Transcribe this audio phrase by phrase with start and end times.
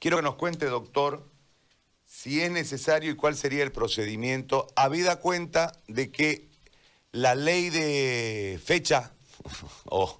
[0.00, 1.28] Quiero que nos cuente, doctor,
[2.06, 6.48] si es necesario y cuál sería el procedimiento, habida cuenta de que
[7.12, 9.12] la ley de fecha,
[9.84, 10.18] o,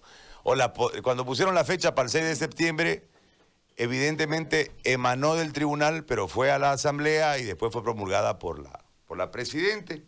[1.03, 3.08] cuando pusieron la fecha para el 6 de septiembre,
[3.79, 8.85] evidentemente emanó del tribunal, pero fue a la asamblea y después fue promulgada por la,
[9.06, 10.04] por la presidente.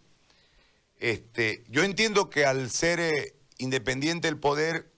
[1.01, 4.93] Este, yo entiendo que al ser eh, independiente el poder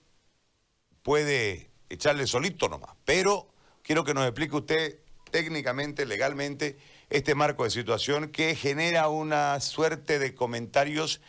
[1.01, 3.54] puede echarle solito nomás, pero
[3.85, 4.99] quiero que nos explique usted
[5.31, 6.77] técnicamente, legalmente,
[7.09, 11.21] este marco de situación que genera una suerte de comentarios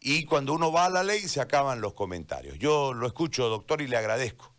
[0.00, 2.58] y cuando uno va a la ley se acaban los comentarios.
[2.58, 4.52] Yo lo escucho, doctor, y le agradezco.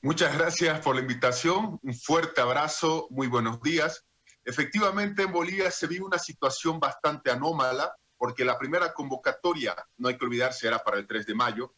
[0.00, 4.04] Muchas gracias por la invitación, un fuerte abrazo, muy buenos días.
[4.44, 10.18] Efectivamente, en Bolivia se vive una situación bastante anómala porque la primera convocatoria, no hay
[10.18, 11.74] que olvidarse, era para el 3 de mayo.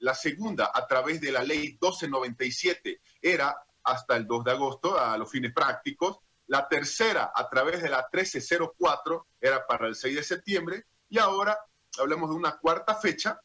[0.00, 5.16] La segunda, a través de la ley 1297, era hasta el 2 de agosto, a
[5.16, 6.18] los fines prácticos.
[6.48, 10.84] La tercera, a través de la 1304, era para el 6 de septiembre.
[11.08, 11.58] Y ahora
[11.98, 13.40] hablamos de una cuarta fecha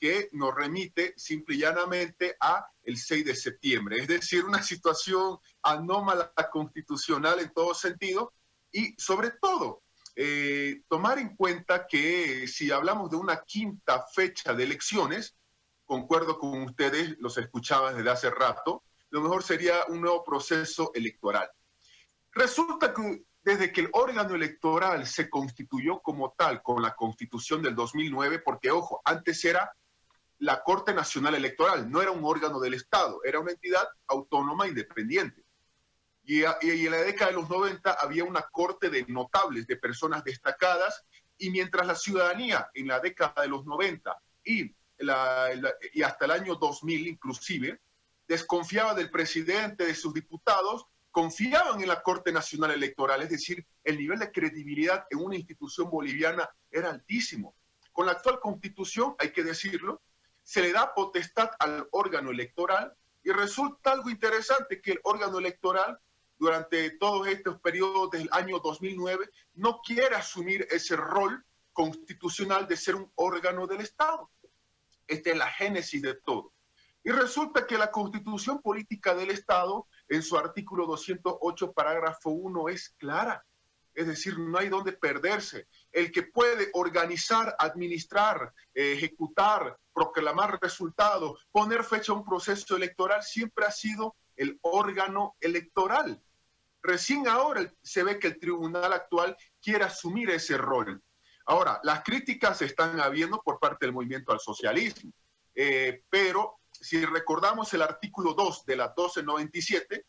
[0.00, 3.98] que nos remite simple y llanamente a el 6 de septiembre.
[4.00, 8.32] Es decir, una situación anómala constitucional en todo sentido
[8.72, 9.82] y sobre todo
[10.16, 15.36] eh, tomar en cuenta que si hablamos de una quinta fecha de elecciones,
[15.92, 21.50] concuerdo con ustedes, los escuchaba desde hace rato, lo mejor sería un nuevo proceso electoral.
[22.30, 27.74] Resulta que desde que el órgano electoral se constituyó como tal con la constitución del
[27.74, 29.70] 2009, porque ojo, antes era
[30.38, 35.44] la Corte Nacional Electoral, no era un órgano del Estado, era una entidad autónoma independiente.
[36.24, 41.04] Y, en la década de los 90 había una corte de notables, de personas destacadas,
[41.36, 44.74] y mientras la ciudadanía en la década de los 90 y,
[45.92, 47.80] y hasta el año 2000 inclusive,
[48.26, 53.98] desconfiaba del presidente, de sus diputados, confiaban en la Corte Nacional Electoral, es decir, el
[53.98, 57.54] nivel de credibilidad en una institución boliviana era altísimo.
[57.92, 60.00] Con la actual constitución, hay que decirlo,
[60.42, 65.98] se le da potestad al órgano electoral y resulta algo interesante que el órgano electoral
[66.38, 72.96] durante todos estos periodos del año 2009 no quiere asumir ese rol constitucional de ser
[72.96, 74.30] un órgano del Estado.
[75.06, 76.52] Esta es la génesis de todo.
[77.04, 82.90] Y resulta que la constitución política del Estado, en su artículo 208, parágrafo 1, es
[82.96, 83.44] clara.
[83.94, 85.66] Es decir, no hay donde perderse.
[85.90, 93.66] El que puede organizar, administrar, ejecutar, proclamar resultados, poner fecha a un proceso electoral, siempre
[93.66, 96.22] ha sido el órgano electoral.
[96.82, 101.02] Recién ahora se ve que el tribunal actual quiere asumir ese rol.
[101.46, 105.12] Ahora, las críticas se están habiendo por parte del movimiento al socialismo,
[105.54, 110.06] eh, pero si recordamos el artículo 2 de la 1297,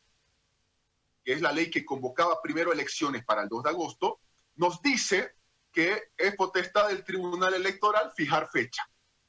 [1.24, 4.20] que es la ley que convocaba primero elecciones para el 2 de agosto,
[4.56, 5.36] nos dice
[5.72, 8.84] que es potestad del Tribunal Electoral fijar fecha.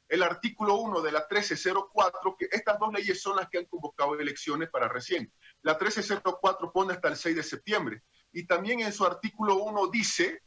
[0.07, 4.19] El artículo 1 de la 1304, que estas dos leyes son las que han convocado
[4.19, 5.33] elecciones para recién.
[5.63, 8.03] La 1304 pone hasta el 6 de septiembre.
[8.31, 10.43] Y también en su artículo 1 dice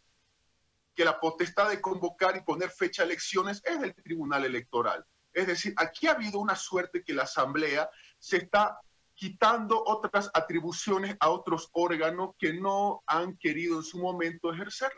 [0.98, 5.06] que la potestad de convocar y poner fecha a elecciones es del Tribunal Electoral.
[5.32, 7.88] Es decir, aquí ha habido una suerte que la Asamblea
[8.18, 8.80] se está
[9.14, 14.92] quitando otras atribuciones a otros órganos que no han querido en su momento ejercer.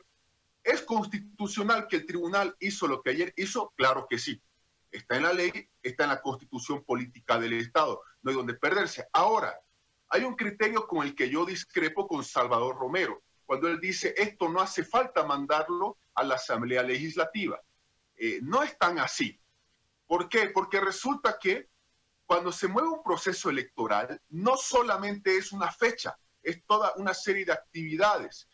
[0.64, 3.74] ¿Es constitucional que el tribunal hizo lo que ayer hizo?
[3.76, 4.42] Claro que sí.
[4.92, 5.52] Está en la ley,
[5.84, 8.02] está en la constitución política del Estado.
[8.22, 9.06] No hay donde perderse.
[9.12, 9.60] Ahora,
[10.08, 14.48] hay un criterio con el que yo discrepo con Salvador Romero, cuando él dice esto
[14.48, 17.60] no hace falta mandarlo a la Asamblea Legislativa.
[18.16, 19.42] Eh, no es tan así.
[20.06, 20.52] ¿Por qué?
[20.52, 21.68] Porque resulta que
[22.28, 27.44] cuando se mueve un proceso electoral, no solamente es una fecha, es toda una serie
[27.44, 28.48] de actividades.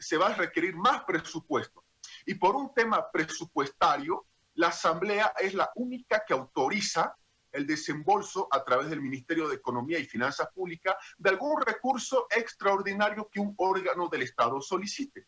[0.00, 1.84] se va a requerir más presupuesto.
[2.26, 7.14] Y por un tema presupuestario, la Asamblea es la única que autoriza
[7.52, 13.28] el desembolso a través del Ministerio de Economía y Finanzas Públicas de algún recurso extraordinario
[13.30, 15.26] que un órgano del Estado solicite.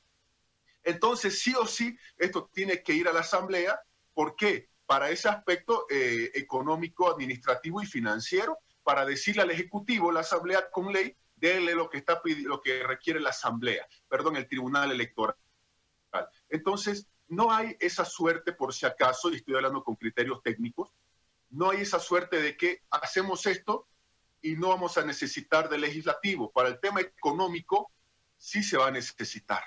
[0.82, 3.81] Entonces, sí o sí, esto tiene que ir a la Asamblea.
[4.14, 4.69] ¿Por qué?
[4.87, 10.93] Para ese aspecto eh, económico, administrativo y financiero, para decirle al Ejecutivo, la Asamblea con
[10.93, 15.37] ley, déle lo que, está, lo que requiere la Asamblea, perdón, el Tribunal Electoral.
[16.49, 20.93] Entonces, no hay esa suerte, por si acaso, y estoy hablando con criterios técnicos,
[21.52, 23.87] no hay esa suerte de que hacemos esto
[24.40, 26.50] y no vamos a necesitar de legislativo.
[26.50, 27.90] Para el tema económico
[28.37, 29.62] sí se va a necesitar.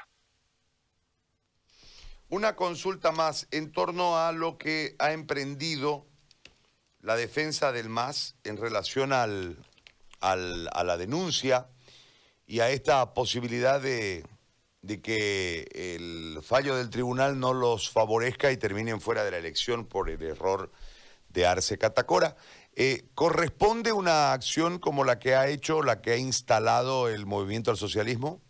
[2.27, 6.05] Una consulta más en torno a lo que ha emprendido
[6.99, 9.63] la defensa del MAS en relación al,
[10.19, 11.69] a la denuncia
[12.47, 14.25] y a esta posibilidad de,
[15.03, 20.09] que el fallo del tribunal no los favorezca y terminen fuera de la elección por
[20.09, 20.71] el error
[21.35, 22.35] de Arce Catacora.
[22.75, 27.69] Eh, ¿Corresponde una acción como la que ha hecho, la que ha instalado el movimiento
[27.69, 28.41] al socialismo?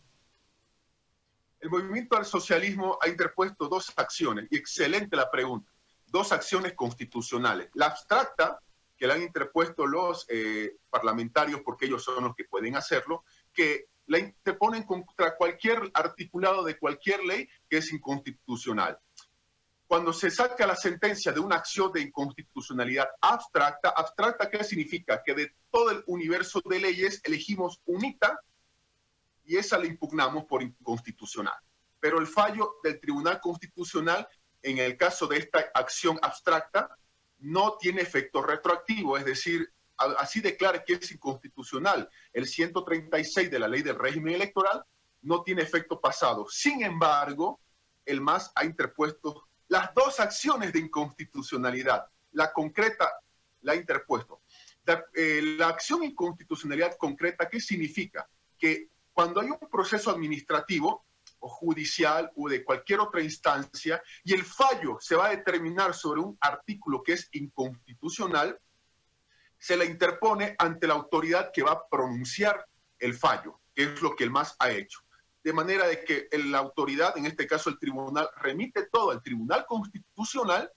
[1.59, 5.71] El movimiento al socialismo ha interpuesto dos acciones, y excelente la pregunta,
[6.07, 7.69] dos acciones constitucionales.
[7.73, 8.59] La abstracta,
[8.97, 13.87] que la han interpuesto los eh, parlamentarios porque ellos son los que pueden hacerlo, que
[14.07, 18.99] la interponen contra cualquier articulado de cualquier ley que es inconstitucional.
[19.87, 25.21] Cuando se saca la sentencia de una acción de inconstitucionalidad abstracta, abstracta, ¿qué significa?
[25.23, 28.39] Que de todo el universo de leyes elegimos unita
[29.43, 31.57] y esa la impugnamos por inconstitucional.
[31.99, 34.27] Pero el fallo del Tribunal Constitucional,
[34.63, 36.97] en el caso de esta acción abstracta,
[37.39, 43.67] no tiene efecto retroactivo, es decir, así declara que es inconstitucional el 136 de la
[43.67, 44.83] ley del régimen electoral,
[45.21, 46.47] no tiene efecto pasado.
[46.49, 47.59] Sin embargo,
[48.05, 52.05] el MAS ha interpuesto las dos acciones de inconstitucionalidad.
[52.31, 53.09] La concreta
[53.61, 54.41] la ha interpuesto.
[54.85, 58.27] La, eh, la acción inconstitucionalidad concreta, ¿qué significa?
[58.57, 61.05] Que cuando hay un proceso administrativo
[61.39, 66.21] o judicial o de cualquier otra instancia y el fallo se va a determinar sobre
[66.21, 68.59] un artículo que es inconstitucional,
[69.57, 72.67] se la interpone ante la autoridad que va a pronunciar
[72.99, 74.99] el fallo, que es lo que el MAS ha hecho.
[75.45, 79.67] De manera de que la autoridad, en este caso el tribunal, remite todo al Tribunal
[79.67, 80.71] Constitucional,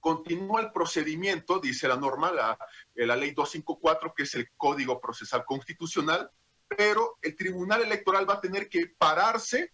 [0.00, 2.58] continúa el procedimiento, dice la norma, la,
[2.96, 6.28] la ley 254, que es el Código Procesal Constitucional,
[6.66, 9.70] pero el Tribunal Electoral va a tener que pararse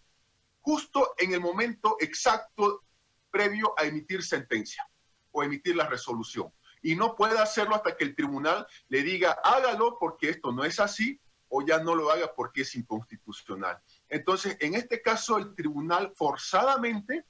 [0.61, 2.83] justo en el momento exacto
[3.31, 4.87] previo a emitir sentencia
[5.31, 6.53] o emitir la resolución.
[6.83, 10.79] Y no puede hacerlo hasta que el tribunal le diga, hágalo porque esto no es
[10.79, 11.19] así,
[11.49, 13.79] o ya no lo haga porque es inconstitucional.
[14.09, 17.25] Entonces, en este caso, el tribunal forzadamente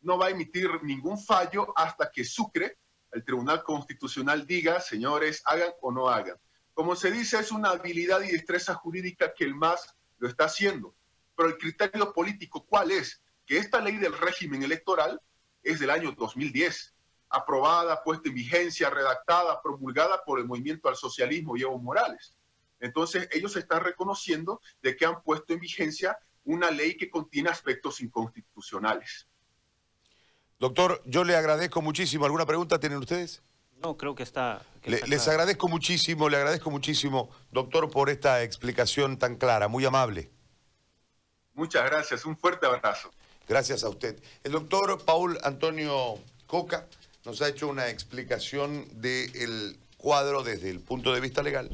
[0.00, 2.78] no va a emitir ningún fallo hasta que Sucre,
[3.12, 6.36] el Tribunal Constitucional, diga, señores, hagan o no hagan.
[6.74, 10.94] Como se dice, es una habilidad y destreza jurídica que el MAS lo está haciendo.
[11.36, 13.22] Pero el criterio político, ¿cuál es?
[13.46, 15.20] Que esta ley del régimen electoral
[15.62, 16.94] es del año 2010,
[17.28, 22.34] aprobada, puesta en vigencia, redactada, promulgada por el movimiento al socialismo y Evo Morales.
[22.82, 28.00] Entonces, ellos están reconociendo de que han puesto en vigencia una ley que contiene aspectos
[28.00, 29.28] inconstitucionales.
[30.58, 32.24] Doctor, yo le agradezco muchísimo.
[32.24, 33.40] ¿Alguna pregunta tienen ustedes?
[33.80, 34.64] No, creo que está...
[34.84, 40.30] les agradezco muchísimo, le agradezco muchísimo, doctor, por esta explicación tan clara, muy amable.
[41.54, 43.12] Muchas gracias, un fuerte abrazo.
[43.48, 44.20] Gracias a usted.
[44.42, 46.86] El doctor Paul Antonio Coca
[47.24, 51.70] nos ha hecho una explicación del cuadro desde el punto de vista legal